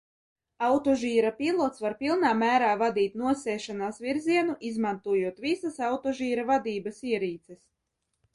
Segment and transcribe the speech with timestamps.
[0.67, 7.63] Autožīra pilots var pilnā mērā vadīt nosēšanās virzienu, izmantojot visas autožīra vadības ierīces.